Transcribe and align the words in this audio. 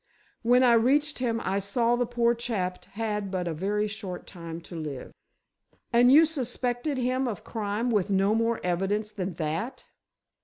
When 0.41 0.63
I 0.63 0.73
reached 0.73 1.19
him 1.19 1.39
I 1.43 1.59
saw 1.59 1.95
the 1.95 2.07
poor 2.07 2.33
chap 2.33 2.85
had 2.85 3.29
but 3.29 3.47
a 3.47 3.53
very 3.53 3.87
short 3.87 4.25
time 4.25 4.59
to 4.61 4.75
live." 4.75 5.11
"And 5.93 6.11
you 6.11 6.25
suspected 6.25 6.97
him 6.97 7.27
of 7.27 7.43
crime 7.43 7.91
with 7.91 8.09
no 8.09 8.33
more 8.33 8.59
evidence 8.63 9.11
than 9.11 9.35
that?" 9.35 9.85